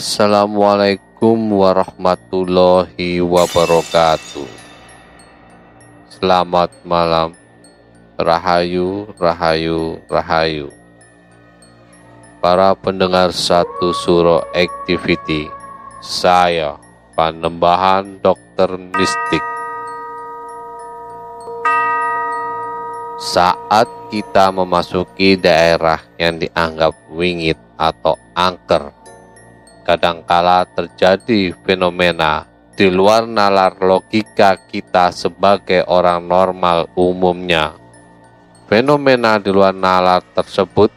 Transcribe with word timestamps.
Assalamualaikum 0.00 1.60
warahmatullahi 1.60 3.20
wabarakatuh. 3.20 4.48
Selamat 6.08 6.72
malam. 6.88 7.36
Rahayu, 8.16 9.12
rahayu, 9.20 10.00
rahayu. 10.08 10.72
Para 12.40 12.72
pendengar 12.72 13.36
satu 13.36 13.92
suro 13.92 14.40
activity, 14.56 15.52
saya 16.00 16.80
Panembahan 17.12 18.24
Dokter 18.24 18.80
Mistik. 18.80 19.44
Saat 23.20 24.08
kita 24.08 24.48
memasuki 24.48 25.36
daerah 25.36 26.00
yang 26.16 26.40
dianggap 26.40 26.96
wingit 27.12 27.60
atau 27.76 28.16
angker, 28.32 28.96
kadangkala 29.82 30.66
terjadi 30.72 31.52
fenomena 31.64 32.46
di 32.80 32.88
luar 32.88 33.28
nalar 33.28 33.76
logika 33.76 34.56
kita 34.56 35.12
sebagai 35.12 35.84
orang 35.84 36.24
normal 36.24 36.88
umumnya. 36.96 37.76
Fenomena 38.70 39.36
di 39.36 39.52
luar 39.52 39.76
nalar 39.76 40.24
tersebut 40.32 40.88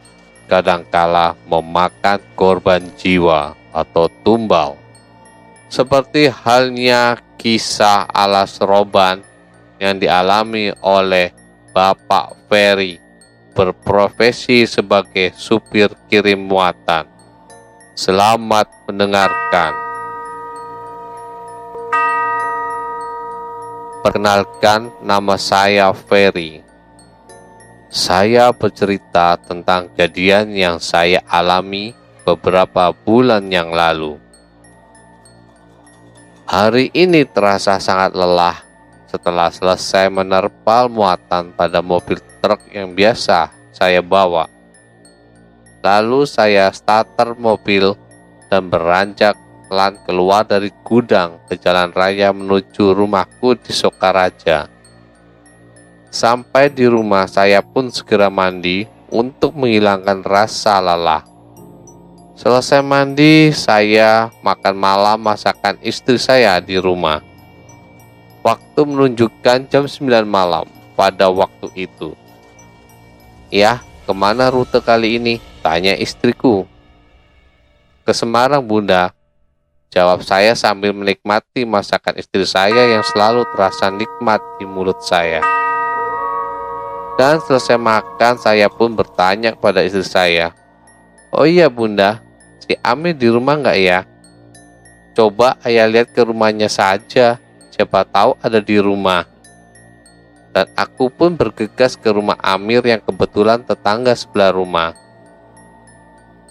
kadangkala 0.48 1.36
memakan 1.44 2.22
korban 2.38 2.80
jiwa 2.96 3.52
atau 3.74 4.08
tumbal. 4.22 4.80
Seperti 5.68 6.30
halnya 6.30 7.18
kisah 7.34 8.06
alas 8.08 8.62
roban 8.62 9.20
yang 9.76 9.98
dialami 9.98 10.70
oleh 10.80 11.34
Bapak 11.74 12.46
Ferry 12.46 13.02
berprofesi 13.54 14.66
sebagai 14.66 15.34
supir 15.34 15.90
kirim 16.10 16.46
muatan. 16.46 17.13
Selamat 17.94 18.66
mendengarkan. 18.90 19.70
Perkenalkan, 24.02 24.90
nama 24.98 25.38
saya 25.38 25.94
Ferry. 25.94 26.66
Saya 27.94 28.50
bercerita 28.50 29.38
tentang 29.38 29.94
kejadian 29.94 30.58
yang 30.58 30.82
saya 30.82 31.22
alami 31.30 31.94
beberapa 32.26 32.90
bulan 32.90 33.46
yang 33.46 33.70
lalu. 33.70 34.18
Hari 36.50 36.90
ini 36.98 37.22
terasa 37.30 37.78
sangat 37.78 38.10
lelah 38.18 38.58
setelah 39.06 39.54
selesai 39.54 40.10
menerpal 40.10 40.90
muatan 40.90 41.54
pada 41.54 41.78
mobil 41.78 42.18
truk 42.42 42.58
yang 42.74 42.90
biasa 42.90 43.54
saya 43.70 44.02
bawa. 44.02 44.53
Lalu 45.84 46.24
saya 46.24 46.72
starter 46.72 47.36
mobil 47.36 47.92
dan 48.48 48.72
beranjak 48.72 49.36
pelan 49.68 50.00
keluar 50.08 50.48
dari 50.48 50.72
gudang 50.80 51.36
ke 51.44 51.60
jalan 51.60 51.92
raya 51.92 52.32
menuju 52.32 52.96
rumahku 52.96 53.52
di 53.60 53.68
Sokaraja. 53.76 54.64
Sampai 56.08 56.72
di 56.72 56.88
rumah 56.88 57.28
saya 57.28 57.60
pun 57.60 57.92
segera 57.92 58.32
mandi 58.32 58.88
untuk 59.12 59.52
menghilangkan 59.52 60.24
rasa 60.24 60.80
lelah. 60.80 61.20
Selesai 62.34 62.80
mandi, 62.80 63.52
saya 63.52 64.32
makan 64.40 64.74
malam 64.74 65.20
masakan 65.20 65.76
istri 65.84 66.16
saya 66.16 66.58
di 66.64 66.80
rumah. 66.80 67.20
Waktu 68.40 68.80
menunjukkan 68.88 69.68
jam 69.68 69.84
9 69.84 70.24
malam 70.24 70.64
pada 70.96 71.28
waktu 71.28 71.70
itu. 71.76 72.16
Ya, 73.52 73.84
ke 74.08 74.12
mana 74.16 74.50
rute 74.50 74.80
kali 74.82 75.20
ini? 75.20 75.53
Tanya 75.64 75.96
istriku. 75.96 76.68
Ke 78.04 78.12
Semarang 78.12 78.60
bunda, 78.60 79.16
jawab 79.88 80.20
saya 80.20 80.52
sambil 80.52 80.92
menikmati 80.92 81.64
masakan 81.64 82.20
istri 82.20 82.44
saya 82.44 82.84
yang 82.84 83.00
selalu 83.00 83.48
terasa 83.56 83.88
nikmat 83.88 84.44
di 84.60 84.68
mulut 84.68 85.00
saya. 85.00 85.40
Dan 87.16 87.40
selesai 87.40 87.80
makan, 87.80 88.36
saya 88.36 88.68
pun 88.68 88.92
bertanya 88.92 89.56
kepada 89.56 89.80
istri 89.80 90.04
saya, 90.04 90.52
Oh 91.32 91.48
iya 91.48 91.72
bunda, 91.72 92.20
si 92.60 92.76
Amir 92.84 93.16
di 93.16 93.32
rumah 93.32 93.56
nggak 93.56 93.78
ya? 93.80 94.04
Coba 95.16 95.56
ayah 95.64 95.88
lihat 95.88 96.12
ke 96.12 96.28
rumahnya 96.28 96.68
saja, 96.68 97.40
siapa 97.72 98.04
tahu 98.04 98.36
ada 98.44 98.60
di 98.60 98.76
rumah. 98.76 99.24
Dan 100.52 100.68
aku 100.76 101.08
pun 101.08 101.32
bergegas 101.32 101.96
ke 101.96 102.12
rumah 102.12 102.36
Amir 102.44 102.84
yang 102.84 103.00
kebetulan 103.00 103.64
tetangga 103.64 104.12
sebelah 104.12 104.52
rumah. 104.52 105.03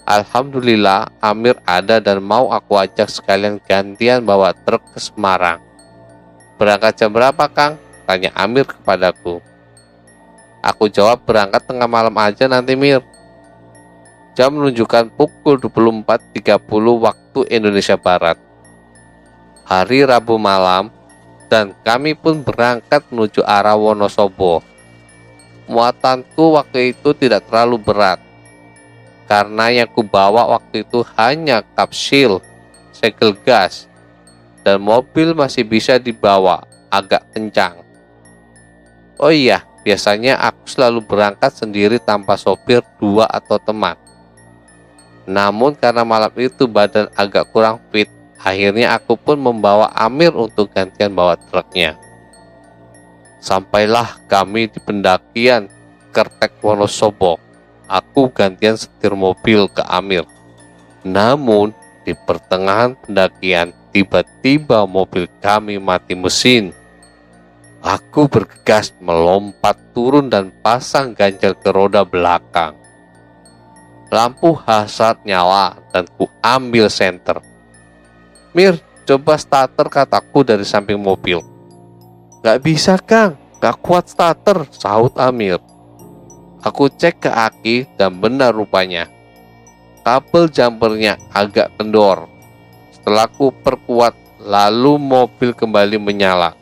Alhamdulillah 0.04 1.08
Amir 1.24 1.56
ada 1.64 1.96
dan 1.96 2.20
mau 2.20 2.52
aku 2.52 2.76
ajak 2.76 3.08
sekalian 3.08 3.56
gantian 3.64 4.20
bawa 4.20 4.52
truk 4.52 4.84
ke 4.92 5.00
Semarang. 5.00 5.64
Berangkat 6.60 7.00
jam 7.00 7.08
berapa 7.08 7.48
Kang? 7.48 7.80
Tanya 8.04 8.28
Amir 8.36 8.68
kepadaku. 8.68 9.40
Aku 10.60 10.92
jawab 10.92 11.24
berangkat 11.24 11.64
tengah 11.64 11.88
malam 11.88 12.12
aja 12.20 12.44
nanti 12.44 12.76
Mir. 12.76 13.00
Jam 14.36 14.52
menunjukkan 14.52 15.08
pukul 15.16 15.56
24.30 15.56 16.52
waktu 17.00 17.40
Indonesia 17.48 17.96
Barat. 17.96 18.36
Hari 19.64 20.04
Rabu 20.04 20.36
malam 20.36 20.92
dan 21.48 21.72
kami 21.80 22.12
pun 22.12 22.44
berangkat 22.44 23.08
menuju 23.08 23.40
arah 23.40 23.72
Wonosobo. 23.72 24.60
Muatanku 25.64 26.60
waktu 26.60 26.92
itu 26.92 27.16
tidak 27.16 27.48
terlalu 27.48 27.80
berat 27.80 28.33
karena 29.24 29.72
yang 29.72 29.88
kubawa 29.88 30.44
waktu 30.56 30.84
itu 30.84 31.00
hanya 31.16 31.64
kapsil, 31.72 32.44
segel 32.92 33.32
gas, 33.44 33.88
dan 34.60 34.80
mobil 34.80 35.32
masih 35.32 35.64
bisa 35.64 35.96
dibawa 35.96 36.64
agak 36.92 37.24
kencang. 37.32 37.80
Oh 39.16 39.32
iya, 39.32 39.64
biasanya 39.84 40.36
aku 40.40 40.68
selalu 40.68 41.00
berangkat 41.04 41.52
sendiri 41.56 41.96
tanpa 41.96 42.36
sopir 42.36 42.84
dua 43.00 43.24
atau 43.28 43.56
teman. 43.60 43.96
Namun 45.24 45.72
karena 45.72 46.04
malam 46.04 46.32
itu 46.36 46.68
badan 46.68 47.08
agak 47.16 47.48
kurang 47.48 47.80
fit, 47.88 48.12
akhirnya 48.36 48.92
aku 48.92 49.16
pun 49.16 49.40
membawa 49.40 49.88
Amir 49.96 50.36
untuk 50.36 50.68
gantian 50.68 51.16
bawa 51.16 51.40
truknya. 51.48 51.96
Sampailah 53.40 54.24
kami 54.28 54.68
di 54.68 54.80
pendakian 54.80 55.68
Kertek 56.12 56.60
Wonosobo 56.64 57.43
aku 57.88 58.30
gantian 58.32 58.76
setir 58.76 59.12
mobil 59.12 59.68
ke 59.70 59.82
Amir. 59.86 60.24
Namun, 61.04 61.76
di 62.04 62.12
pertengahan 62.12 62.96
pendakian 63.00 63.72
tiba-tiba 63.92 64.84
mobil 64.84 65.24
kami 65.40 65.80
mati 65.80 66.12
mesin. 66.12 66.72
Aku 67.84 68.28
bergegas 68.28 68.96
melompat 68.96 69.76
turun 69.92 70.32
dan 70.32 70.48
pasang 70.64 71.12
ganjel 71.12 71.52
ke 71.52 71.68
roda 71.68 72.00
belakang. 72.00 72.72
Lampu 74.08 74.56
hasrat 74.56 75.20
nyala 75.24 75.76
dan 75.92 76.08
ku 76.16 76.24
ambil 76.40 76.88
senter. 76.88 77.44
Mir, 78.56 78.80
coba 79.04 79.36
starter 79.36 79.90
kataku 79.92 80.40
dari 80.46 80.64
samping 80.64 80.96
mobil. 80.96 81.44
Gak 82.40 82.60
bisa 82.64 82.96
kang, 82.96 83.36
gak 83.60 83.76
kuat 83.84 84.08
starter, 84.08 84.64
sahut 84.72 85.12
Amir. 85.20 85.60
Aku 86.64 86.88
cek 86.88 87.28
ke 87.28 87.30
aki 87.30 87.84
dan 88.00 88.16
benar 88.16 88.56
rupanya. 88.56 89.04
Kabel 90.00 90.48
jumpernya 90.48 91.20
agak 91.28 91.76
kendor. 91.76 92.24
Setelah 92.88 93.28
ku 93.28 93.52
perkuat, 93.52 94.16
lalu 94.40 94.96
mobil 94.96 95.52
kembali 95.52 96.00
menyala. 96.00 96.56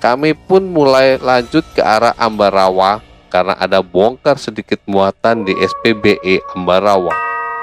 Kami 0.00 0.32
pun 0.32 0.64
mulai 0.72 1.20
lanjut 1.20 1.60
ke 1.76 1.84
arah 1.84 2.16
Ambarawa 2.16 3.04
karena 3.28 3.60
ada 3.60 3.84
bongkar 3.84 4.40
sedikit 4.40 4.80
muatan 4.88 5.44
di 5.44 5.52
SPBE 5.52 6.40
Ambarawa. 6.56 7.12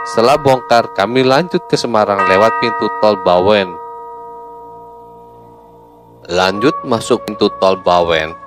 Setelah 0.06 0.38
bongkar, 0.38 0.94
kami 0.94 1.26
lanjut 1.26 1.66
ke 1.66 1.74
Semarang 1.74 2.30
lewat 2.30 2.54
pintu 2.62 2.86
tol 3.02 3.18
Bawen. 3.26 3.74
Lanjut 6.30 6.78
masuk 6.86 7.26
pintu 7.26 7.50
tol 7.58 7.82
Bawen, 7.82 8.38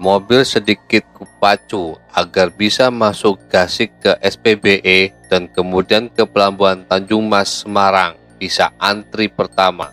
mobil 0.00 0.40
sedikit 0.48 1.04
kupacu 1.12 2.00
agar 2.16 2.48
bisa 2.48 2.88
masuk 2.88 3.36
gasik 3.52 3.92
ke 4.00 4.16
SPBE 4.24 5.12
dan 5.28 5.44
kemudian 5.52 6.08
ke 6.08 6.24
Pelabuhan 6.24 6.88
Tanjung 6.88 7.28
Mas 7.28 7.62
Semarang 7.62 8.16
bisa 8.40 8.72
antri 8.80 9.28
pertama. 9.28 9.92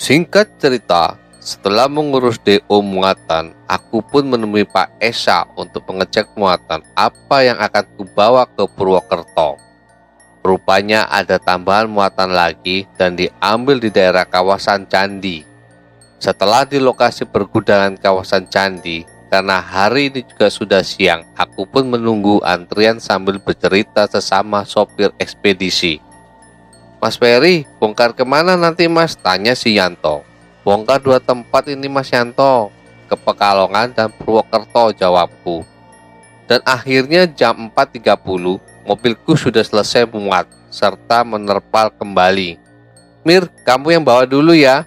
Singkat 0.00 0.56
cerita, 0.56 1.20
setelah 1.36 1.84
mengurus 1.84 2.40
DO 2.40 2.80
muatan, 2.80 3.52
aku 3.68 4.00
pun 4.00 4.24
menemui 4.24 4.64
Pak 4.64 4.96
Esa 4.98 5.44
untuk 5.52 5.84
mengecek 5.84 6.32
muatan 6.32 6.80
apa 6.96 7.44
yang 7.44 7.60
akan 7.60 7.84
kubawa 8.00 8.48
ke 8.48 8.64
Purwokerto. 8.64 9.60
Rupanya 10.40 11.04
ada 11.12 11.36
tambahan 11.36 11.92
muatan 11.92 12.32
lagi 12.32 12.88
dan 12.96 13.20
diambil 13.20 13.76
di 13.76 13.92
daerah 13.92 14.24
kawasan 14.24 14.88
Candi. 14.88 15.44
Setelah 16.16 16.64
di 16.64 16.80
lokasi 16.80 17.28
pergudangan 17.28 17.98
kawasan 18.00 18.48
Candi, 18.48 19.15
karena 19.26 19.58
hari 19.58 20.08
ini 20.10 20.22
juga 20.22 20.46
sudah 20.46 20.82
siang, 20.86 21.26
aku 21.34 21.66
pun 21.66 21.90
menunggu 21.90 22.38
antrian 22.46 23.02
sambil 23.02 23.42
bercerita 23.42 24.06
sesama 24.06 24.62
sopir 24.62 25.10
ekspedisi. 25.18 25.98
Mas 27.02 27.18
Ferry, 27.18 27.66
bongkar 27.76 28.14
ke 28.14 28.22
mana 28.22 28.54
nanti 28.54 28.86
mas? 28.86 29.18
Tanya 29.18 29.52
si 29.52 29.76
Yanto. 29.76 30.24
Bongkar 30.66 30.98
dua 30.98 31.22
tempat 31.22 31.70
ini 31.70 31.86
Mas 31.86 32.10
Yanto, 32.10 32.74
ke 33.06 33.14
Pekalongan 33.14 33.94
dan 33.94 34.10
Purwokerto 34.10 34.90
jawabku. 34.98 35.62
Dan 36.50 36.58
akhirnya 36.66 37.26
jam 37.26 37.70
4.30, 37.70 38.58
mobilku 38.82 39.38
sudah 39.38 39.62
selesai 39.62 40.10
muat, 40.10 40.50
serta 40.70 41.22
menerpal 41.22 41.94
kembali. 41.94 42.58
Mir, 43.22 43.46
kamu 43.62 43.98
yang 43.98 44.02
bawa 44.06 44.26
dulu 44.26 44.54
ya. 44.54 44.86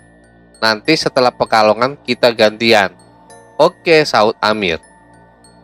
Nanti 0.60 0.96
setelah 1.00 1.32
Pekalongan 1.32 1.96
kita 2.04 2.32
gantian. 2.36 2.92
Oke, 3.60 4.08
saut 4.08 4.40
Amir. 4.40 4.80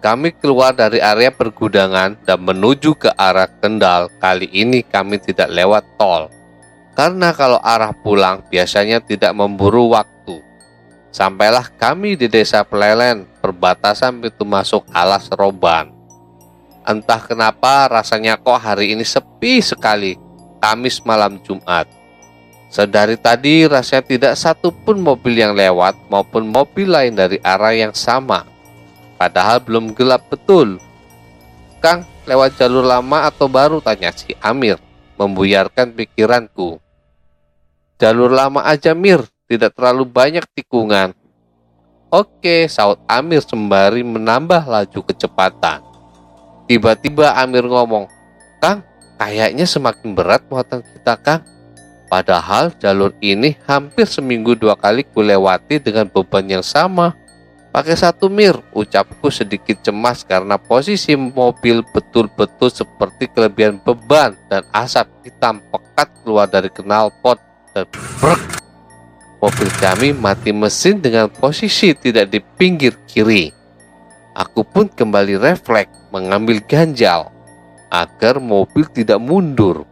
Kami 0.03 0.35
keluar 0.35 0.75
dari 0.75 0.99
area 0.99 1.31
pergudangan 1.31 2.19
dan 2.27 2.39
menuju 2.43 2.91
ke 2.99 3.09
arah 3.15 3.47
Kendal. 3.47 4.11
Kali 4.19 4.51
ini 4.51 4.83
kami 4.83 5.15
tidak 5.17 5.47
lewat 5.47 5.87
tol 5.95 6.27
karena 6.95 7.35
kalau 7.35 7.59
arah 7.59 7.91
pulang 7.91 8.43
biasanya 8.47 9.03
tidak 9.03 9.35
memburu 9.35 9.91
waktu. 9.91 10.39
Sampailah 11.11 11.71
kami 11.75 12.15
di 12.19 12.27
desa 12.27 12.63
Pelelen, 12.63 13.27
perbatasan 13.39 14.19
pintu 14.19 14.43
masuk 14.47 14.83
alas 14.91 15.31
Roban. 15.31 15.91
Entah 16.87 17.23
kenapa 17.23 17.87
rasanya 17.87 18.35
kok 18.39 18.59
hari 18.59 18.95
ini 18.95 19.03
sepi 19.03 19.63
sekali, 19.63 20.19
Kamis 20.59 20.99
malam 21.03 21.39
Jumat. 21.43 21.87
Sedari 22.75 23.15
tadi 23.15 23.63
rasanya 23.63 24.03
tidak 24.03 24.33
satu 24.35 24.67
pun 24.67 24.99
mobil 24.99 25.39
yang 25.39 25.55
lewat 25.55 25.95
maupun 26.11 26.43
mobil 26.43 26.91
lain 26.91 27.15
dari 27.15 27.39
arah 27.39 27.71
yang 27.71 27.95
sama. 27.95 28.43
Padahal 29.15 29.63
belum 29.63 29.95
gelap 29.95 30.27
betul. 30.27 30.75
Kang, 31.79 32.03
lewat 32.27 32.59
jalur 32.59 32.83
lama 32.83 33.31
atau 33.31 33.47
baru? 33.47 33.79
Tanya 33.79 34.11
si 34.11 34.35
Amir, 34.43 34.75
membuyarkan 35.15 35.95
pikiranku. 35.95 36.75
Jalur 37.95 38.27
lama 38.27 38.59
aja 38.67 38.91
Mir, 38.91 39.23
tidak 39.47 39.71
terlalu 39.71 40.03
banyak 40.03 40.43
tikungan. 40.51 41.15
Oke, 42.11 42.67
saut 42.67 42.99
Amir 43.07 43.39
sembari 43.39 44.03
menambah 44.03 44.67
laju 44.67 44.99
kecepatan. 44.99 45.79
Tiba-tiba 46.67 47.39
Amir 47.39 47.71
ngomong, 47.71 48.11
Kang, 48.59 48.83
kayaknya 49.15 49.63
semakin 49.63 50.11
berat 50.11 50.43
muatan 50.51 50.83
kita 50.83 51.15
Kang. 51.23 51.55
Padahal 52.05 52.69
jalur 52.77 53.11
ini 53.19 53.57
hampir 53.65 54.05
seminggu 54.05 54.53
dua 54.53 54.77
kali 54.77 55.01
kulewati 55.03 55.81
dengan 55.81 56.05
beban 56.05 56.45
yang 56.45 56.65
sama. 56.65 57.17
Pakai 57.75 57.97
satu 57.97 58.31
mir, 58.31 58.55
ucapku 58.71 59.27
sedikit 59.27 59.83
cemas 59.83 60.23
karena 60.23 60.55
posisi 60.55 61.11
mobil 61.17 61.83
betul-betul 61.91 62.71
seperti 62.71 63.27
kelebihan 63.27 63.83
beban 63.83 64.31
dan 64.47 64.63
asap 64.71 65.11
hitam 65.27 65.59
pekat 65.73 66.07
keluar 66.23 66.47
dari 66.47 66.71
knalpot 66.71 67.35
dan. 67.75 67.83
Mobil 69.43 69.69
kami 69.77 70.09
mati 70.15 70.55
mesin 70.55 71.03
dengan 71.03 71.27
posisi 71.27 71.91
tidak 71.93 72.31
di 72.31 72.39
pinggir 72.39 72.95
kiri. 73.05 73.51
Aku 74.33 74.63
pun 74.63 74.87
kembali 74.87 75.35
refleks 75.37 75.91
mengambil 76.15 76.63
ganjal 76.63 77.29
agar 77.91 78.39
mobil 78.39 78.87
tidak 78.89 79.19
mundur. 79.19 79.83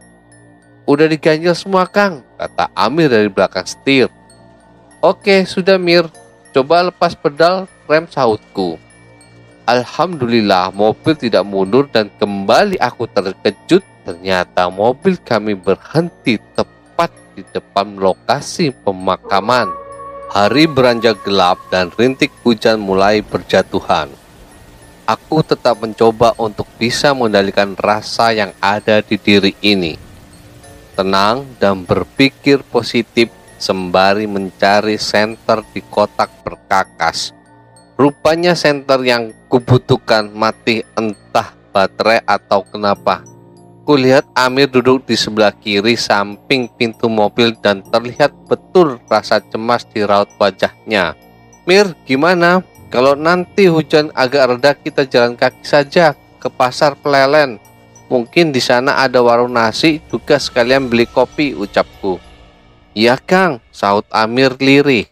Udah 0.84 1.08
diganjal 1.08 1.56
semua 1.56 1.88
Kang, 1.88 2.20
kata 2.36 2.68
Amir 2.76 3.08
dari 3.08 3.32
belakang 3.32 3.64
setir. 3.64 4.12
Oke, 5.00 5.48
sudah 5.48 5.80
Mir. 5.80 6.04
Coba 6.52 6.84
lepas 6.84 7.16
pedal 7.16 7.64
rem 7.88 8.04
sautku. 8.04 8.76
Alhamdulillah 9.64 10.68
mobil 10.76 11.16
tidak 11.16 11.40
mundur 11.48 11.88
dan 11.88 12.12
kembali 12.20 12.76
aku 12.76 13.08
terkejut 13.08 13.80
ternyata 14.04 14.68
mobil 14.68 15.16
kami 15.16 15.56
berhenti 15.56 16.36
tepat 16.52 17.08
di 17.32 17.40
depan 17.48 17.96
lokasi 17.96 18.68
pemakaman. 18.84 19.72
Hari 20.36 20.68
beranjak 20.68 21.16
gelap 21.24 21.56
dan 21.72 21.88
rintik 21.96 22.28
hujan 22.44 22.76
mulai 22.76 23.24
berjatuhan. 23.24 24.12
Aku 25.08 25.40
tetap 25.40 25.80
mencoba 25.80 26.36
untuk 26.36 26.68
bisa 26.76 27.16
mengendalikan 27.16 27.72
rasa 27.72 28.36
yang 28.36 28.52
ada 28.60 29.00
di 29.00 29.16
diri 29.16 29.56
ini. 29.64 30.03
Tenang 30.94 31.46
dan 31.58 31.82
berpikir 31.82 32.62
positif 32.66 33.30
sembari 33.58 34.30
mencari 34.30 34.94
senter 34.98 35.66
di 35.74 35.82
kotak 35.82 36.30
berkakas. 36.46 37.34
Rupanya 37.94 38.54
senter 38.54 39.02
yang 39.02 39.34
kubutuhkan 39.46 40.30
mati 40.34 40.82
entah 40.98 41.54
baterai 41.70 42.22
atau 42.26 42.66
kenapa 42.66 43.34
Kulihat 43.84 44.24
Amir 44.32 44.72
duduk 44.72 45.04
di 45.04 45.12
sebelah 45.12 45.52
kiri 45.52 45.92
samping 45.92 46.72
pintu 46.72 47.04
mobil 47.04 47.52
dan 47.60 47.84
terlihat 47.92 48.32
betul 48.48 48.96
rasa 49.12 49.44
cemas 49.52 49.84
di 49.84 50.00
raut 50.00 50.32
wajahnya. 50.40 51.12
Mir, 51.68 51.92
gimana? 52.08 52.64
Kalau 52.88 53.12
nanti 53.12 53.68
hujan 53.68 54.08
agak 54.16 54.56
reda 54.56 54.72
kita 54.72 55.04
jalan 55.04 55.36
kaki 55.36 55.60
saja 55.68 56.16
ke 56.40 56.48
pasar 56.48 56.96
pelelen. 56.96 57.60
Mungkin 58.14 58.54
di 58.54 58.62
sana 58.62 59.02
ada 59.02 59.18
warung 59.26 59.58
nasi 59.58 59.98
juga 60.06 60.38
sekalian 60.38 60.86
beli 60.86 61.02
kopi 61.02 61.50
ucapku. 61.50 62.22
Iya 62.94 63.18
Kang, 63.18 63.58
saut 63.74 64.06
Amir 64.14 64.54
lirih. 64.62 65.10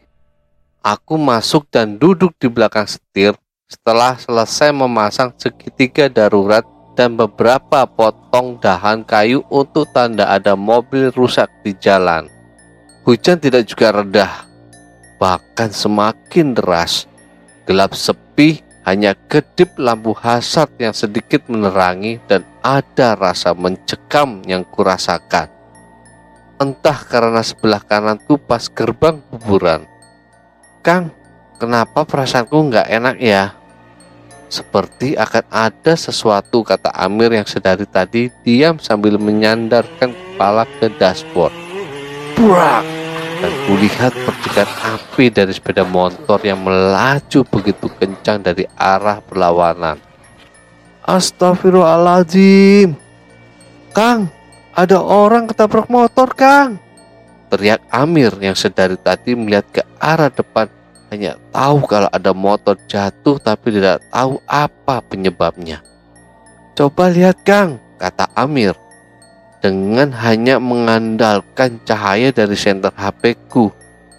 Aku 0.87 1.19
masuk 1.19 1.67
dan 1.67 1.99
duduk 1.99 2.31
di 2.39 2.47
belakang 2.47 2.87
setir 2.87 3.35
setelah 3.67 4.15
selesai 4.15 4.71
memasang 4.71 5.35
segitiga 5.35 6.07
darurat 6.07 6.63
dan 6.95 7.19
beberapa 7.19 7.83
potong 7.91 8.63
dahan 8.63 9.03
kayu 9.03 9.43
untuk 9.51 9.91
tanda 9.91 10.31
ada 10.31 10.55
mobil 10.55 11.11
rusak 11.11 11.51
di 11.67 11.75
jalan. 11.83 12.31
Hujan 13.03 13.43
tidak 13.43 13.67
juga 13.67 13.99
redah, 13.99 14.47
bahkan 15.19 15.75
semakin 15.75 16.55
deras. 16.55 17.11
Gelap 17.67 17.99
sepi, 17.99 18.63
hanya 18.87 19.19
kedip 19.27 19.75
lampu 19.75 20.15
hasad 20.15 20.71
yang 20.79 20.95
sedikit 20.95 21.43
menerangi 21.51 22.23
dan 22.31 22.47
ada 22.63 23.19
rasa 23.19 23.53
mencekam 23.53 24.41
yang 24.47 24.63
kurasakan. 24.63 25.51
Entah 26.63 26.99
karena 27.05 27.43
sebelah 27.43 27.83
kananku 27.83 28.39
pas 28.39 28.71
gerbang 28.71 29.19
kuburan. 29.35 29.83
Kang, 30.81 31.11
kenapa 31.59 32.07
perasaanku 32.07 32.55
nggak 32.55 32.87
enak 32.87 33.17
ya? 33.19 33.53
Seperti 34.47 35.19
akan 35.19 35.43
ada 35.51 35.99
sesuatu, 35.99 36.63
kata 36.63 36.95
Amir 36.95 37.35
yang 37.35 37.49
sedari 37.49 37.89
tadi 37.89 38.31
diam 38.47 38.79
sambil 38.79 39.19
menyandarkan 39.19 40.15
kepala 40.15 40.69
ke 40.79 40.87
dashboard. 41.01 41.55
Brak! 42.39 43.03
dan 43.43 43.51
kulihat 43.67 44.15
percikan 44.23 44.71
api 44.95 45.27
dari 45.35 45.51
sepeda 45.51 45.83
motor 45.83 46.39
yang 46.47 46.63
melaju 46.63 47.43
begitu 47.51 47.91
kencang 47.99 48.39
dari 48.39 48.63
arah 48.79 49.19
berlawanan. 49.19 50.12
Astagfirullahaladzim. 51.03 52.95
Kang, 53.91 54.31
ada 54.71 55.03
orang 55.03 55.51
ketabrak 55.51 55.91
motor, 55.91 56.31
Kang. 56.31 56.79
Teriak 57.51 57.83
Amir 57.91 58.33
yang 58.39 58.55
sedari 58.55 58.95
tadi 58.97 59.35
melihat 59.35 59.67
ke 59.69 59.83
arah 59.99 60.33
depan 60.33 60.71
hanya 61.13 61.37
tahu 61.53 61.85
kalau 61.85 62.09
ada 62.09 62.33
motor 62.33 62.79
jatuh 62.89 63.37
tapi 63.37 63.75
tidak 63.75 64.01
tahu 64.09 64.41
apa 64.49 65.05
penyebabnya. 65.05 65.85
Coba 66.73 67.13
lihat 67.13 67.45
Kang, 67.45 67.77
kata 68.01 68.31
Amir. 68.33 68.73
Dengan 69.61 70.11
hanya 70.23 70.57
mengandalkan 70.57 71.83
cahaya 71.85 72.33
dari 72.33 72.57
senter 72.57 72.95
HP 72.97 73.37
ku, 73.53 73.69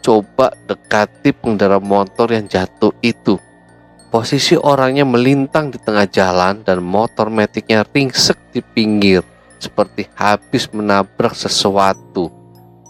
coba 0.03 0.53
dekati 0.69 1.33
pengendara 1.33 1.81
motor 1.81 2.29
yang 2.29 2.45
jatuh 2.45 2.93
itu. 3.01 3.41
Posisi 4.13 4.53
orangnya 4.53 5.09
melintang 5.09 5.73
di 5.73 5.81
tengah 5.81 6.05
jalan 6.05 6.61
dan 6.61 6.85
motor 6.85 7.33
metiknya 7.33 7.81
ringsek 7.81 8.37
di 8.53 8.61
pinggir 8.61 9.25
seperti 9.57 10.05
habis 10.13 10.69
menabrak 10.69 11.33
sesuatu. 11.33 12.29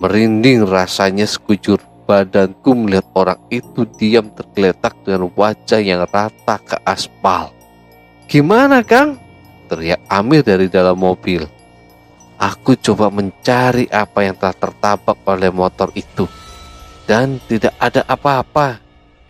Merinding 0.03 0.67
rasanya 0.67 1.23
sekujur 1.23 1.79
badanku 2.03 2.75
melihat 2.75 3.07
orang 3.15 3.39
itu 3.47 3.87
diam 3.95 4.35
tergeletak 4.35 4.99
dengan 5.07 5.31
wajah 5.31 5.79
yang 5.79 6.03
rata 6.11 6.59
ke 6.59 6.75
aspal. 6.83 7.55
Gimana 8.27 8.83
Kang? 8.83 9.15
Teriak 9.71 10.03
Amir 10.11 10.43
dari 10.43 10.67
dalam 10.67 10.99
mobil. 10.99 11.47
Aku 12.35 12.75
coba 12.75 13.07
mencari 13.07 13.87
apa 13.87 14.27
yang 14.27 14.35
telah 14.35 14.59
tertabak 14.59 15.23
oleh 15.23 15.47
motor 15.55 15.87
itu. 15.95 16.27
Dan 17.07 17.39
tidak 17.47 17.79
ada 17.79 18.03
apa-apa 18.11 18.82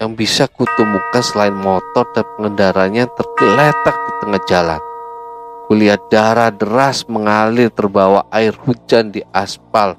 yang 0.04 0.20
bisa 0.20 0.52
kutemukan 0.52 1.24
selain 1.24 1.56
motor 1.56 2.04
dan 2.12 2.28
pengendaranya 2.36 3.08
tergeletak 3.16 3.96
di 3.96 4.12
tengah 4.20 4.44
jalan. 4.44 4.82
Kulihat 5.72 6.12
darah 6.12 6.52
deras 6.52 7.08
mengalir 7.08 7.72
terbawa 7.72 8.28
air 8.36 8.52
hujan 8.52 9.16
di 9.16 9.24
aspal 9.32 9.96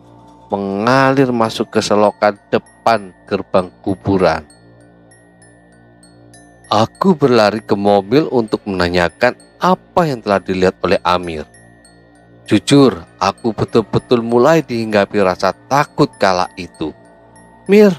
mengalir 0.53 1.33
masuk 1.33 1.73
ke 1.73 1.81
selokan 1.81 2.37
depan 2.53 3.17
gerbang 3.25 3.73
kuburan. 3.81 4.45
Aku 6.69 7.17
berlari 7.17 7.65
ke 7.65 7.73
mobil 7.73 8.29
untuk 8.29 8.61
menanyakan 8.69 9.33
apa 9.57 10.05
yang 10.05 10.21
telah 10.21 10.41
dilihat 10.45 10.77
oleh 10.85 11.01
Amir. 11.01 11.49
Jujur, 12.45 13.09
aku 13.17 13.57
betul-betul 13.57 14.21
mulai 14.21 14.61
dihinggapi 14.61 15.17
rasa 15.25 15.57
takut 15.65 16.13
kala 16.21 16.45
itu. 16.61 16.93
Mir, 17.65 17.97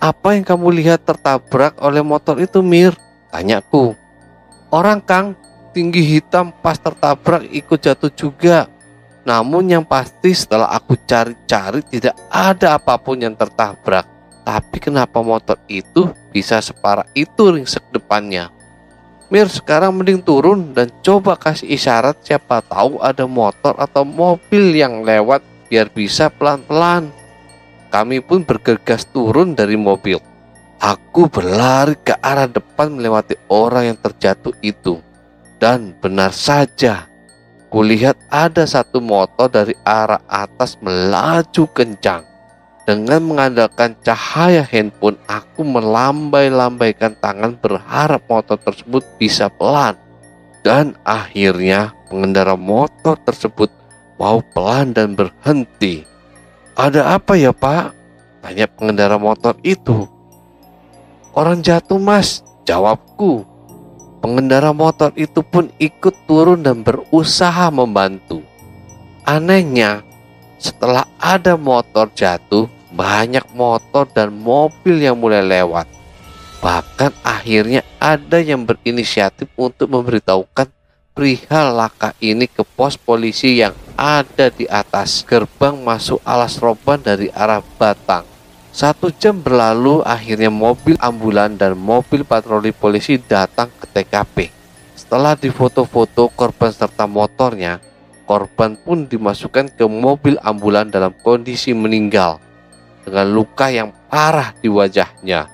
apa 0.00 0.32
yang 0.32 0.48
kamu 0.48 0.80
lihat 0.80 1.04
tertabrak 1.04 1.76
oleh 1.84 2.00
motor 2.00 2.40
itu, 2.40 2.64
Mir? 2.64 2.96
Tanyaku. 3.28 3.92
Orang 4.72 5.04
Kang, 5.04 5.36
tinggi 5.76 6.00
hitam 6.00 6.50
pas 6.50 6.80
tertabrak 6.80 7.44
ikut 7.52 7.78
jatuh 7.78 8.08
juga. 8.10 8.66
Namun 9.28 9.68
yang 9.68 9.84
pasti 9.84 10.32
setelah 10.32 10.72
aku 10.72 10.96
cari-cari 11.04 11.84
tidak 11.84 12.16
ada 12.32 12.80
apa 12.80 12.96
pun 12.96 13.20
yang 13.20 13.36
tertabrak. 13.36 14.08
Tapi 14.40 14.80
kenapa 14.80 15.20
motor 15.20 15.60
itu 15.68 16.08
bisa 16.32 16.58
separah 16.64 17.04
itu 17.12 17.52
ringsek 17.52 17.84
depannya? 17.92 18.48
Mir 19.30 19.46
sekarang 19.46 19.94
mending 19.94 20.24
turun 20.24 20.74
dan 20.74 20.90
coba 21.06 21.38
kasih 21.38 21.70
isyarat 21.70 22.18
siapa 22.24 22.64
tahu 22.66 22.98
ada 22.98 23.28
motor 23.30 23.78
atau 23.78 24.02
mobil 24.02 24.74
yang 24.74 25.06
lewat 25.06 25.44
biar 25.70 25.86
bisa 25.92 26.32
pelan-pelan. 26.34 27.14
Kami 27.90 28.22
pun 28.22 28.46
bergegas 28.46 29.04
turun 29.10 29.58
dari 29.58 29.74
mobil. 29.74 30.18
Aku 30.80 31.28
berlari 31.28 31.98
ke 32.00 32.16
arah 32.22 32.48
depan 32.48 32.94
melewati 32.94 33.36
orang 33.50 33.92
yang 33.92 33.98
terjatuh 33.98 34.54
itu. 34.64 35.02
Dan 35.60 35.92
benar 36.00 36.32
saja, 36.32 37.10
Kulihat 37.70 38.18
ada 38.34 38.66
satu 38.66 38.98
motor 38.98 39.46
dari 39.46 39.78
arah 39.86 40.18
atas 40.26 40.74
melaju 40.82 41.70
kencang. 41.70 42.26
Dengan 42.82 43.22
mengandalkan 43.22 43.94
cahaya 44.02 44.66
handphone, 44.66 45.14
aku 45.30 45.62
melambai-lambaikan 45.62 47.14
tangan 47.22 47.54
berharap 47.62 48.26
motor 48.26 48.58
tersebut 48.58 49.06
bisa 49.22 49.46
pelan. 49.46 49.94
Dan 50.66 50.98
akhirnya 51.06 51.94
pengendara 52.10 52.58
motor 52.58 53.14
tersebut 53.22 53.70
mau 54.18 54.42
pelan 54.50 54.90
dan 54.90 55.14
berhenti. 55.14 56.02
Ada 56.78 57.18
apa 57.18 57.34
ya 57.34 57.50
pak? 57.50 57.92
Tanya 58.40 58.66
pengendara 58.70 59.20
motor 59.20 59.54
itu. 59.60 60.08
Orang 61.36 61.62
jatuh 61.62 62.00
mas, 62.00 62.42
jawabku. 62.66 63.44
Pengendara 64.20 64.74
motor 64.74 65.14
itu 65.16 65.40
pun 65.40 65.72
ikut 65.80 66.14
turun 66.28 66.60
dan 66.60 66.84
berusaha 66.84 67.72
membantu. 67.72 68.44
Anehnya, 69.24 70.04
setelah 70.60 71.08
ada 71.16 71.56
motor 71.56 72.12
jatuh, 72.12 72.68
banyak 72.92 73.44
motor 73.56 74.04
dan 74.10 74.34
mobil 74.34 75.00
yang 75.00 75.16
mulai 75.16 75.40
lewat. 75.40 75.88
Bahkan 76.60 77.16
akhirnya 77.24 77.80
ada 77.96 78.36
yang 78.42 78.68
berinisiatif 78.68 79.48
untuk 79.56 79.88
memberitahukan 79.88 80.68
perihal 81.20 81.76
laka 81.76 82.16
ini 82.24 82.48
ke 82.48 82.64
pos 82.64 82.96
polisi 82.96 83.60
yang 83.60 83.76
ada 83.92 84.48
di 84.48 84.64
atas 84.64 85.20
gerbang 85.20 85.76
masuk 85.76 86.16
alas 86.24 86.56
roban 86.56 86.96
dari 86.96 87.28
arah 87.36 87.60
Batang. 87.60 88.24
Satu 88.72 89.12
jam 89.12 89.36
berlalu, 89.36 90.00
akhirnya 90.00 90.48
mobil 90.48 90.96
ambulan 90.96 91.60
dan 91.60 91.76
mobil 91.76 92.24
patroli 92.24 92.72
polisi 92.72 93.20
datang 93.20 93.68
ke 93.68 93.84
TKP. 93.92 94.48
Setelah 94.96 95.36
difoto-foto 95.36 96.32
korban 96.32 96.72
serta 96.72 97.04
motornya, 97.04 97.84
korban 98.24 98.80
pun 98.80 99.04
dimasukkan 99.04 99.76
ke 99.76 99.84
mobil 99.84 100.40
ambulan 100.40 100.88
dalam 100.88 101.12
kondisi 101.20 101.76
meninggal 101.76 102.40
dengan 103.04 103.28
luka 103.28 103.68
yang 103.68 103.92
parah 104.08 104.56
di 104.56 104.72
wajahnya. 104.72 105.52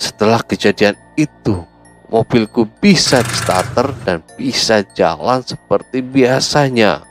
Setelah 0.00 0.40
kejadian 0.40 0.96
itu, 1.20 1.68
mobilku 2.12 2.68
bisa 2.68 3.24
di 3.24 3.32
starter 3.32 3.88
dan 4.04 4.20
bisa 4.36 4.84
jalan 4.92 5.40
seperti 5.40 6.04
biasanya. 6.04 7.08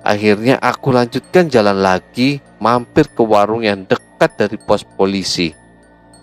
Akhirnya 0.00 0.56
aku 0.56 0.88
lanjutkan 0.88 1.52
jalan 1.52 1.84
lagi, 1.84 2.40
mampir 2.56 3.12
ke 3.12 3.20
warung 3.20 3.60
yang 3.60 3.84
dekat 3.84 4.32
dari 4.40 4.56
pos 4.56 4.80
polisi. 4.80 5.52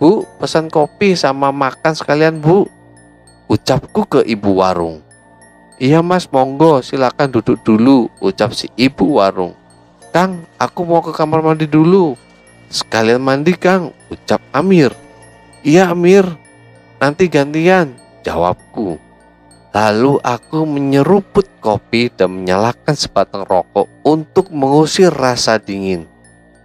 Bu, 0.02 0.26
pesan 0.42 0.74
kopi 0.74 1.14
sama 1.14 1.54
makan 1.54 1.94
sekalian 1.94 2.42
bu. 2.42 2.66
Ucapku 3.46 4.10
ke 4.10 4.20
ibu 4.26 4.58
warung. 4.58 5.06
Iya 5.78 6.02
mas, 6.02 6.26
monggo 6.26 6.82
silakan 6.82 7.30
duduk 7.30 7.62
dulu, 7.62 8.10
ucap 8.18 8.58
si 8.58 8.66
ibu 8.74 9.22
warung. 9.22 9.54
Kang, 10.10 10.50
aku 10.58 10.82
mau 10.82 11.06
ke 11.06 11.14
kamar 11.14 11.46
mandi 11.46 11.70
dulu. 11.70 12.18
Sekalian 12.74 13.22
mandi 13.22 13.54
kang, 13.54 13.94
ucap 14.10 14.42
Amir. 14.50 14.90
Iya 15.62 15.94
Amir, 15.94 16.26
nanti 16.98 17.30
gantian, 17.30 17.94
jawabku. 18.26 18.98
Lalu 19.76 20.18
aku 20.24 20.66
menyeruput 20.66 21.46
kopi 21.62 22.10
dan 22.10 22.32
menyalakan 22.42 22.96
sebatang 22.98 23.46
rokok 23.46 23.86
untuk 24.02 24.50
mengusir 24.50 25.12
rasa 25.14 25.60
dingin. 25.60 26.08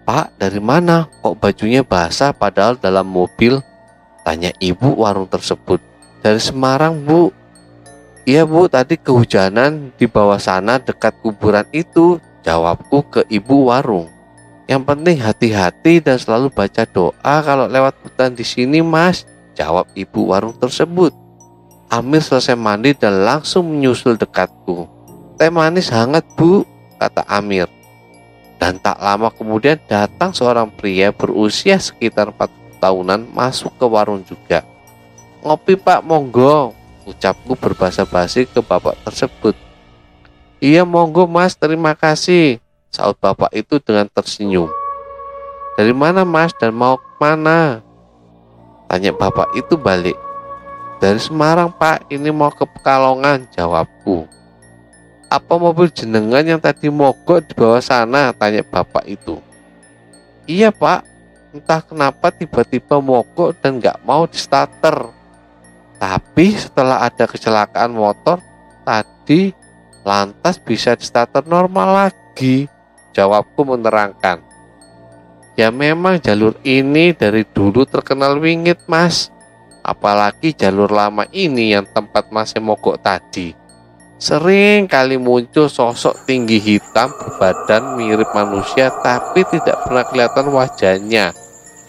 Pak, 0.06 0.40
dari 0.40 0.62
mana? 0.62 1.10
Kok 1.20 1.36
bajunya 1.36 1.84
basah 1.84 2.32
padahal 2.32 2.80
dalam 2.80 3.04
mobil? 3.04 3.60
Tanya 4.24 4.54
ibu 4.62 4.94
warung 4.94 5.26
tersebut. 5.26 5.82
Dari 6.22 6.38
Semarang, 6.38 7.02
Bu. 7.02 7.34
Iya, 8.22 8.46
Bu, 8.46 8.70
tadi 8.70 8.94
kehujanan 8.94 9.90
di 9.98 10.06
bawah 10.06 10.38
sana 10.38 10.78
dekat 10.78 11.18
kuburan 11.18 11.66
itu. 11.74 12.22
Jawabku 12.46 13.04
ke 13.10 13.20
ibu 13.26 13.68
warung. 13.68 14.06
Yang 14.70 14.82
penting 14.86 15.16
hati-hati 15.18 15.98
dan 15.98 16.14
selalu 16.14 16.46
baca 16.54 16.86
doa 16.86 17.36
kalau 17.42 17.66
lewat 17.66 17.98
hutan 18.06 18.38
di 18.38 18.46
sini, 18.46 18.78
Mas. 18.86 19.26
Jawab 19.58 19.90
ibu 19.98 20.30
warung 20.30 20.54
tersebut. 20.54 21.10
Amir 21.90 22.22
selesai 22.22 22.54
mandi 22.54 22.94
dan 22.94 23.26
langsung 23.26 23.66
menyusul 23.66 24.14
dekatku. 24.14 24.86
Teh 25.34 25.50
manis 25.50 25.90
hangat, 25.90 26.22
Bu, 26.38 26.62
kata 27.02 27.26
Amir. 27.26 27.66
Dan 28.62 28.78
tak 28.78 29.02
lama 29.02 29.26
kemudian 29.34 29.74
datang 29.90 30.30
seorang 30.30 30.70
pria 30.70 31.10
berusia 31.10 31.82
sekitar 31.82 32.30
40 32.30 32.78
tahunan 32.78 33.26
masuk 33.34 33.74
ke 33.74 33.82
warung 33.90 34.22
juga. 34.22 34.62
Ngopi 35.42 35.74
pak 35.74 36.06
monggo, 36.06 36.78
ucapku 37.10 37.58
berbahasa 37.58 38.06
basi 38.06 38.46
ke 38.46 38.62
bapak 38.62 38.94
tersebut. 39.02 39.58
Iya 40.62 40.86
monggo 40.86 41.26
mas, 41.26 41.58
terima 41.58 41.98
kasih, 41.98 42.62
saut 42.86 43.18
bapak 43.18 43.50
itu 43.50 43.82
dengan 43.82 44.06
tersenyum. 44.06 44.70
Dari 45.74 45.90
mana 45.90 46.22
mas 46.22 46.54
dan 46.54 46.70
mau 46.70 47.02
ke 47.02 47.10
mana? 47.18 47.82
Tanya 48.86 49.10
bapak 49.10 49.58
itu 49.58 49.74
balik. 49.74 50.29
Dari 51.00 51.16
Semarang 51.16 51.72
pak, 51.72 52.12
ini 52.12 52.28
mau 52.28 52.52
ke 52.52 52.68
Pekalongan, 52.68 53.48
jawabku. 53.56 54.28
Apa 55.32 55.56
mobil 55.56 55.88
jenengan 55.88 56.44
yang 56.44 56.60
tadi 56.60 56.92
mogok 56.92 57.40
di 57.40 57.56
bawah 57.56 57.80
sana? 57.80 58.36
Tanya 58.36 58.60
bapak 58.60 59.08
itu. 59.08 59.40
Iya 60.44 60.68
pak, 60.68 61.08
entah 61.56 61.80
kenapa 61.80 62.28
tiba-tiba 62.28 63.00
mogok 63.00 63.56
dan 63.64 63.80
nggak 63.80 64.04
mau 64.04 64.28
di 64.28 64.36
starter. 64.36 65.08
Tapi 65.96 66.52
setelah 66.52 67.00
ada 67.08 67.24
kecelakaan 67.24 67.96
motor 67.96 68.44
tadi 68.84 69.56
lantas 70.04 70.60
bisa 70.60 70.92
di 70.92 71.08
starter 71.08 71.48
normal 71.48 72.12
lagi. 72.12 72.68
Jawabku 73.16 73.64
menerangkan. 73.64 74.44
Ya 75.56 75.72
memang 75.72 76.20
jalur 76.20 76.60
ini 76.60 77.16
dari 77.16 77.48
dulu 77.48 77.88
terkenal 77.88 78.36
wingit 78.36 78.84
mas. 78.84 79.32
Apalagi 79.80 80.52
jalur 80.52 80.92
lama 80.92 81.24
ini 81.32 81.72
yang 81.72 81.88
tempat 81.88 82.28
masih 82.28 82.60
mogok 82.60 83.00
tadi. 83.00 83.56
Sering 84.20 84.84
kali 84.84 85.16
muncul 85.16 85.72
sosok 85.72 86.28
tinggi 86.28 86.60
hitam 86.60 87.08
berbadan 87.16 87.96
mirip 87.96 88.28
manusia 88.36 88.92
tapi 89.00 89.48
tidak 89.48 89.80
pernah 89.80 90.04
kelihatan 90.04 90.46
wajahnya. 90.52 91.32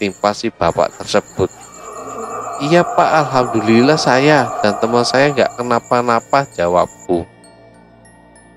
Timpa 0.00 0.32
si 0.32 0.48
bapak 0.48 0.96
tersebut. 0.96 1.52
Iya 2.64 2.88
pak, 2.88 3.10
alhamdulillah 3.26 4.00
saya 4.00 4.48
dan 4.64 4.80
teman 4.80 5.04
saya 5.04 5.28
nggak 5.28 5.60
kenapa-napa 5.60 6.48
jawabku. 6.56 7.28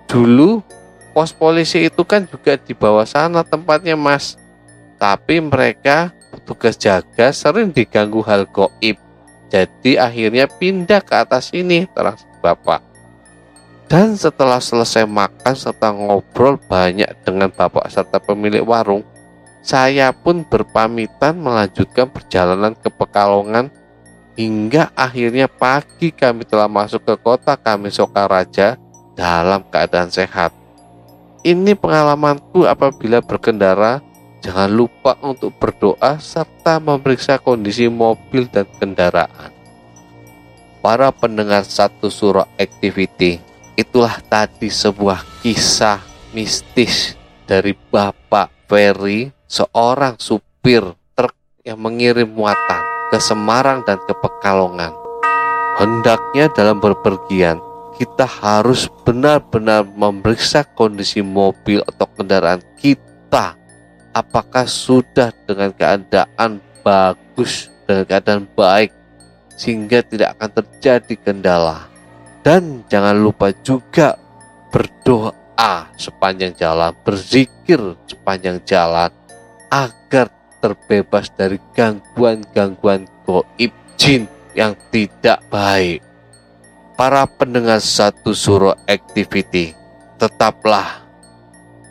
Dulu 0.07 0.63
pos 1.11 1.35
polisi 1.35 1.91
itu 1.91 2.05
kan 2.07 2.23
juga 2.23 2.55
di 2.55 2.71
bawah 2.71 3.03
sana 3.03 3.43
tempatnya 3.43 3.99
mas. 3.99 4.39
Tapi 4.95 5.43
mereka 5.43 6.15
petugas 6.31 6.79
jaga 6.79 7.35
sering 7.35 7.75
diganggu 7.75 8.23
hal 8.23 8.47
goib. 8.47 9.04
Jadi 9.49 9.95
akhirnya 9.95 10.49
pindah 10.49 11.01
ke 11.05 11.13
atas 11.13 11.53
ini 11.53 11.85
terang 11.93 12.17
bapak. 12.41 12.81
Dan 13.85 14.17
setelah 14.17 14.57
selesai 14.57 15.05
makan 15.05 15.53
serta 15.53 15.93
ngobrol 15.93 16.57
banyak 16.57 17.07
dengan 17.21 17.53
bapak 17.53 17.85
serta 17.93 18.17
pemilik 18.17 18.65
warung, 18.65 19.05
saya 19.61 20.09
pun 20.09 20.41
berpamitan 20.41 21.37
melanjutkan 21.37 22.09
perjalanan 22.09 22.73
ke 22.73 22.89
Pekalongan 22.89 23.69
hingga 24.33 24.89
akhirnya 24.97 25.45
pagi 25.45 26.09
kami 26.09 26.45
telah 26.45 26.69
masuk 26.69 27.01
ke 27.01 27.15
kota 27.21 27.53
kami 27.53 27.93
Sokaraja 27.93 28.77
dalam 29.13 29.61
keadaan 29.69 30.09
sehat. 30.09 30.51
Ini 31.45 31.77
pengalamanku 31.77 32.65
apabila 32.65 33.21
berkendara, 33.21 34.01
jangan 34.45 34.69
lupa 34.69 35.17
untuk 35.25 35.49
berdoa 35.57 36.21
serta 36.21 36.77
memeriksa 36.77 37.41
kondisi 37.41 37.89
mobil 37.89 38.45
dan 38.45 38.69
kendaraan. 38.77 39.49
Para 40.85 41.09
pendengar 41.09 41.65
satu 41.65 42.13
surah 42.13 42.45
activity, 42.61 43.41
Itulah 43.75 44.23
tadi 44.31 44.71
sebuah 44.71 45.43
kisah 45.43 45.99
mistis 46.31 47.19
dari 47.43 47.75
Bapak 47.75 48.71
Ferry, 48.71 49.27
seorang 49.51 50.15
supir 50.15 50.79
truk 51.11 51.35
yang 51.67 51.83
mengirim 51.83 52.23
muatan 52.23 52.81
ke 53.11 53.19
Semarang 53.19 53.83
dan 53.83 53.99
ke 54.07 54.15
Pekalongan. 54.15 54.95
Hendaknya 55.75 56.47
dalam 56.55 56.79
berpergian, 56.79 57.59
kita 57.99 58.23
harus 58.23 58.87
benar-benar 59.03 59.83
memeriksa 59.83 60.63
kondisi 60.63 61.19
mobil 61.19 61.83
atau 61.83 62.07
kendaraan 62.15 62.63
kita. 62.79 63.59
Apakah 64.15 64.63
sudah 64.63 65.35
dengan 65.43 65.75
keadaan 65.75 66.63
bagus, 66.79 67.67
dengan 67.83 68.07
keadaan 68.07 68.47
baik, 68.55 68.95
sehingga 69.59 69.99
tidak 70.07 70.39
akan 70.39 70.63
terjadi 70.63 71.15
kendala. 71.19 71.91
Dan 72.39 72.87
jangan 72.87 73.19
lupa 73.19 73.51
juga 73.59 74.15
berdoa 74.71 75.91
sepanjang 75.99 76.55
jalan, 76.55 76.95
berzikir 77.03 77.79
sepanjang 78.07 78.63
jalan 78.63 79.11
agar 79.67 80.31
terbebas 80.63 81.27
dari 81.35 81.59
gangguan-gangguan 81.75 83.09
goib 83.27 83.71
jin 83.99 84.25
yang 84.55 84.73
tidak 84.89 85.43
baik. 85.51 85.99
Para 86.95 87.27
pendengar 87.27 87.83
satu 87.83 88.31
suruh 88.31 88.77
activity, 88.87 89.75
tetaplah 90.15 91.04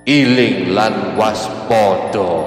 iling 0.05 0.77
lan 0.77 1.17
waspada. 1.17 2.45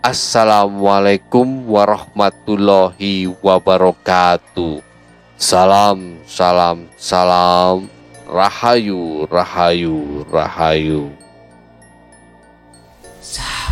Assalamualaikum 0.00 1.66
warahmatullahi 1.66 3.26
wabarakatuh. 3.42 4.78
Salam, 5.34 6.22
salam, 6.24 6.86
salam. 6.94 7.90
Rahayu, 8.30 9.26
rahayu, 9.26 10.22
rahayu. 10.30 11.10
Salam. 13.18 13.69